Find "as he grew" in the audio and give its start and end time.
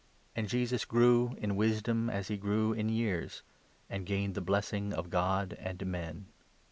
2.09-2.73